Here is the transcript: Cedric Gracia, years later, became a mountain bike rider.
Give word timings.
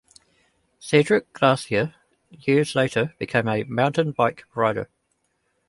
Cedric 0.79 1.31
Gracia, 1.31 1.93
years 2.31 2.73
later, 2.73 3.13
became 3.19 3.47
a 3.47 3.61
mountain 3.65 4.13
bike 4.13 4.45
rider. 4.55 4.89